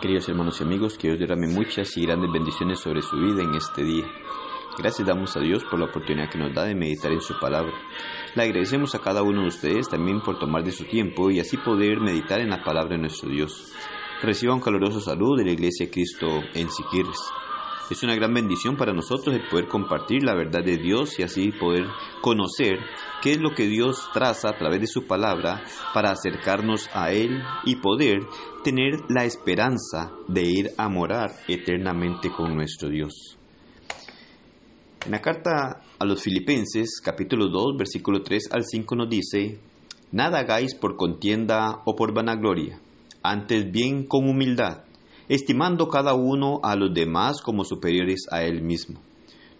[0.00, 3.54] Queridos hermanos y amigos, que Dios derrame muchas y grandes bendiciones sobre su vida en
[3.54, 4.04] este día.
[4.76, 7.72] Gracias damos a Dios por la oportunidad que nos da de meditar en su palabra.
[8.34, 11.56] Le agradecemos a cada uno de ustedes también por tomar de su tiempo y así
[11.56, 13.72] poder meditar en la palabra de nuestro Dios.
[14.22, 17.18] Reciba un caluroso saludo de la Iglesia Cristo en Siquirres.
[17.88, 21.52] Es una gran bendición para nosotros el poder compartir la verdad de Dios y así
[21.52, 21.84] poder
[22.20, 22.80] conocer
[23.22, 25.62] qué es lo que Dios traza a través de su palabra
[25.94, 28.22] para acercarnos a Él y poder
[28.64, 33.38] tener la esperanza de ir a morar eternamente con nuestro Dios.
[35.04, 39.60] En la carta a los Filipenses, capítulo 2, versículo 3 al 5 nos dice,
[40.10, 42.80] Nada hagáis por contienda o por vanagloria,
[43.22, 44.85] antes bien con humildad
[45.28, 49.00] estimando cada uno a los demás como superiores a él mismo,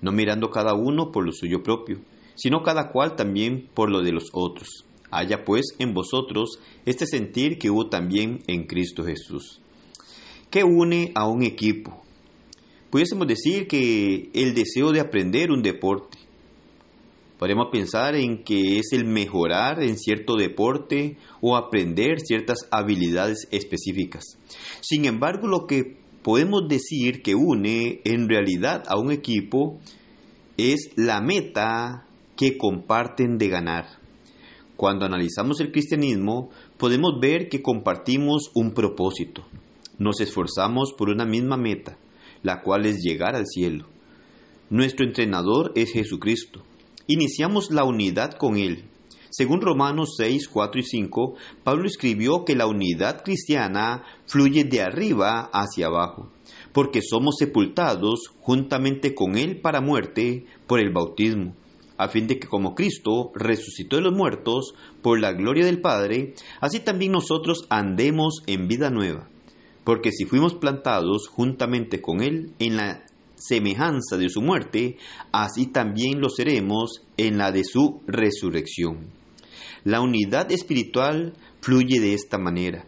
[0.00, 1.98] no mirando cada uno por lo suyo propio,
[2.34, 4.84] sino cada cual también por lo de los otros.
[5.10, 9.60] Haya pues en vosotros este sentir que hubo también en Cristo Jesús.
[10.50, 12.02] ¿Qué une a un equipo?
[12.90, 16.18] Pudiésemos decir que el deseo de aprender un deporte,
[17.38, 24.38] Podemos pensar en que es el mejorar en cierto deporte o aprender ciertas habilidades específicas.
[24.80, 29.78] Sin embargo, lo que podemos decir que une en realidad a un equipo
[30.56, 33.84] es la meta que comparten de ganar.
[34.76, 36.48] Cuando analizamos el cristianismo,
[36.78, 39.44] podemos ver que compartimos un propósito.
[39.98, 41.98] Nos esforzamos por una misma meta,
[42.42, 43.86] la cual es llegar al cielo.
[44.70, 46.62] Nuestro entrenador es Jesucristo
[47.06, 48.84] iniciamos la unidad con Él.
[49.30, 55.50] Según Romanos 6, 4 y 5, Pablo escribió que la unidad cristiana fluye de arriba
[55.52, 56.30] hacia abajo,
[56.72, 61.54] porque somos sepultados juntamente con Él para muerte por el bautismo,
[61.98, 66.34] a fin de que como Cristo resucitó de los muertos por la gloria del Padre,
[66.60, 69.28] así también nosotros andemos en vida nueva.
[69.84, 73.04] Porque si fuimos plantados juntamente con Él en la
[73.46, 74.96] semejanza de su muerte,
[75.32, 79.10] así también lo seremos en la de su resurrección.
[79.84, 82.86] La unidad espiritual fluye de esta manera.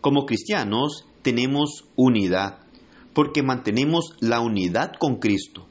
[0.00, 2.58] Como cristianos tenemos unidad,
[3.14, 5.66] porque mantenemos la unidad con Cristo.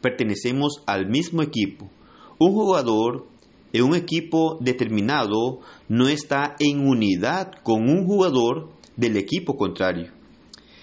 [0.00, 1.90] Pertenecemos al mismo equipo.
[2.38, 3.26] Un jugador
[3.72, 10.12] en un equipo determinado no está en unidad con un jugador del equipo contrario.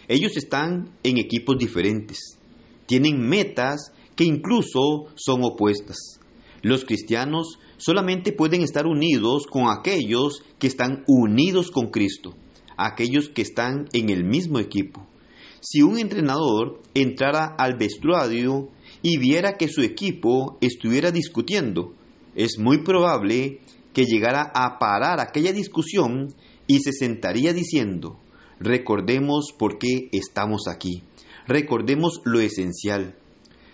[0.10, 2.41] Ellos están en equipos diferentes
[2.92, 6.20] tienen metas que incluso son opuestas.
[6.62, 12.36] Los cristianos solamente pueden estar unidos con aquellos que están unidos con Cristo,
[12.76, 15.08] aquellos que están en el mismo equipo.
[15.62, 18.68] Si un entrenador entrara al vestuario
[19.02, 21.94] y viera que su equipo estuviera discutiendo,
[22.36, 23.62] es muy probable
[23.94, 26.28] que llegara a parar aquella discusión
[26.68, 28.20] y se sentaría diciendo,
[28.60, 31.04] recordemos por qué estamos aquí
[31.48, 33.16] recordemos lo esencial.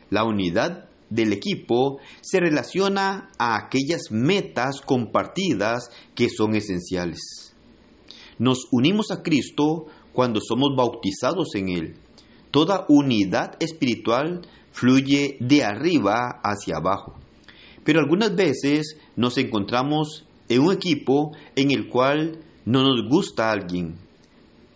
[0.09, 7.55] La unidad del equipo se relaciona a aquellas metas compartidas que son esenciales.
[8.39, 11.95] Nos unimos a Cristo cuando somos bautizados en Él.
[12.51, 14.41] Toda unidad espiritual
[14.71, 17.15] fluye de arriba hacia abajo.
[17.83, 23.95] Pero algunas veces nos encontramos en un equipo en el cual no nos gusta alguien.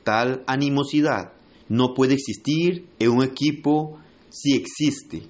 [0.03, 1.33] Tal animosidad
[1.71, 3.97] no puede existir en un equipo
[4.29, 5.21] si existe.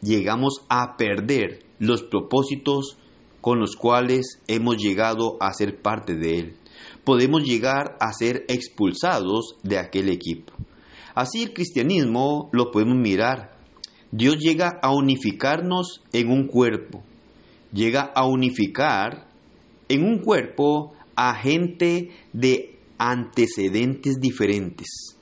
[0.00, 2.96] Llegamos a perder los propósitos
[3.42, 6.56] con los cuales hemos llegado a ser parte de él.
[7.04, 10.54] Podemos llegar a ser expulsados de aquel equipo.
[11.14, 13.58] Así el cristianismo lo podemos mirar.
[14.12, 17.02] Dios llega a unificarnos en un cuerpo.
[17.70, 19.28] Llega a unificar
[19.90, 25.18] en un cuerpo a gente de antecedentes diferentes.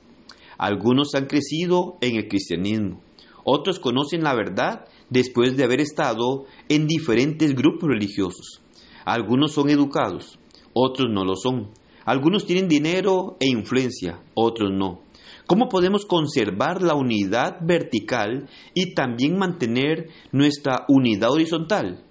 [0.57, 3.01] Algunos han crecido en el cristianismo,
[3.43, 8.61] otros conocen la verdad después de haber estado en diferentes grupos religiosos.
[9.05, 10.39] Algunos son educados,
[10.73, 11.71] otros no lo son.
[12.05, 15.01] Algunos tienen dinero e influencia, otros no.
[15.45, 22.05] ¿Cómo podemos conservar la unidad vertical y también mantener nuestra unidad horizontal?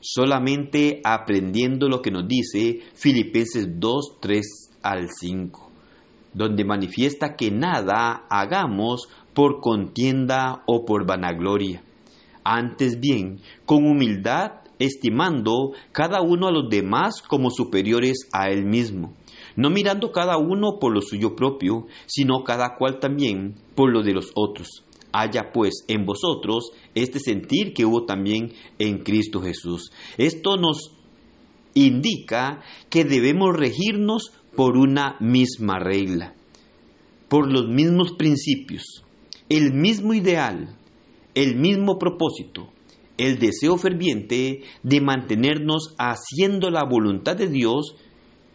[0.00, 5.69] Solamente aprendiendo lo que nos dice Filipenses 2, 3 al 5
[6.34, 11.82] donde manifiesta que nada hagamos por contienda o por vanagloria.
[12.44, 19.12] Antes bien, con humildad, estimando cada uno a los demás como superiores a él mismo,
[19.56, 24.14] no mirando cada uno por lo suyo propio, sino cada cual también por lo de
[24.14, 24.84] los otros.
[25.12, 29.90] Haya pues en vosotros este sentir que hubo también en Cristo Jesús.
[30.16, 30.92] Esto nos
[31.74, 36.34] indica que debemos regirnos por una misma regla,
[37.30, 39.02] por los mismos principios,
[39.48, 40.76] el mismo ideal,
[41.34, 42.68] el mismo propósito,
[43.16, 47.96] el deseo ferviente de mantenernos haciendo la voluntad de Dios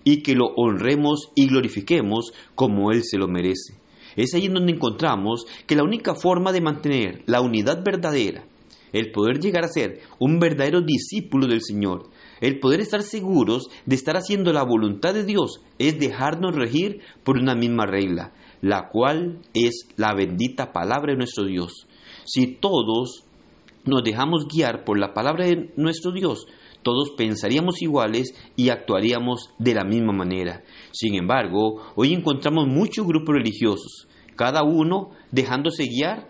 [0.04, 3.74] y que lo honremos y glorifiquemos como Él se lo merece.
[4.16, 8.46] Es ahí en donde encontramos que la única forma de mantener la unidad verdadera,
[8.94, 12.12] el poder llegar a ser un verdadero discípulo del Señor,
[12.42, 17.38] el poder estar seguros de estar haciendo la voluntad de Dios, es dejarnos regir por
[17.38, 21.88] una misma regla, la cual es la bendita palabra de nuestro Dios.
[22.26, 23.24] Si todos
[23.86, 26.48] nos dejamos guiar por la palabra de nuestro Dios,
[26.86, 30.64] todos pensaríamos iguales y actuaríamos de la misma manera.
[30.92, 36.30] Sin embargo, hoy encontramos muchos grupos religiosos, cada uno dejándose guiar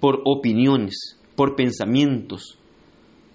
[0.00, 2.58] por opiniones, por pensamientos,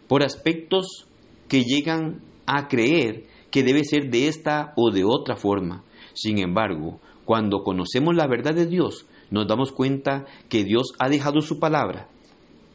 [0.08, 1.08] por aspectos
[1.56, 5.86] que llegan a creer que debe ser de esta o de otra forma.
[6.12, 11.40] Sin embargo, cuando conocemos la verdad de Dios, nos damos cuenta que Dios ha dejado
[11.40, 12.10] su palabra.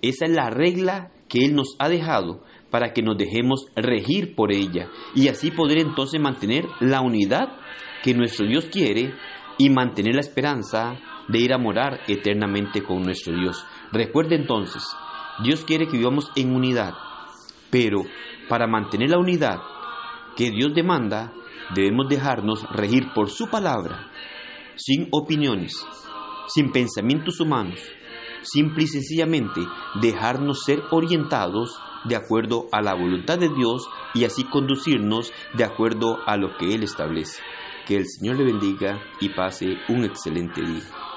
[0.00, 4.50] Esa es la regla que Él nos ha dejado para que nos dejemos regir por
[4.50, 7.58] ella y así poder entonces mantener la unidad
[8.02, 9.12] que nuestro Dios quiere
[9.58, 10.98] y mantener la esperanza
[11.28, 13.62] de ir a morar eternamente con nuestro Dios.
[13.92, 14.82] Recuerde entonces,
[15.44, 16.94] Dios quiere que vivamos en unidad,
[17.70, 18.04] pero
[18.50, 19.60] para mantener la unidad
[20.36, 21.32] que Dios demanda,
[21.74, 24.10] debemos dejarnos regir por su palabra,
[24.74, 25.86] sin opiniones,
[26.48, 27.80] sin pensamientos humanos,
[28.42, 29.60] simple y sencillamente
[30.00, 36.18] dejarnos ser orientados de acuerdo a la voluntad de Dios y así conducirnos de acuerdo
[36.26, 37.40] a lo que Él establece.
[37.86, 41.09] Que el Señor le bendiga y pase un excelente día.